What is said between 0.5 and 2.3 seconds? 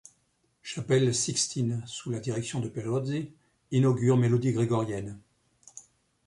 Chapelle Sixtine, sous la